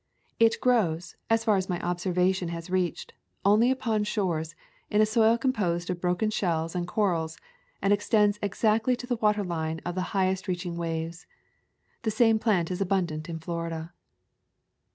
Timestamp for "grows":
0.61-1.15